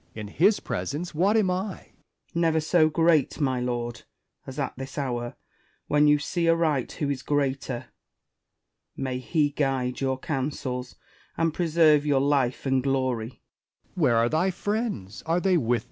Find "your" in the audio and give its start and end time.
10.01-10.17, 12.03-12.19